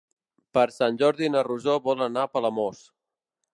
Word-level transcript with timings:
Per 0.57 0.63
Sant 0.77 0.97
Jordi 1.01 1.29
na 1.35 1.45
Rosó 1.49 1.77
vol 1.91 2.03
anar 2.09 2.25
a 2.25 2.33
Palamós. 2.39 2.83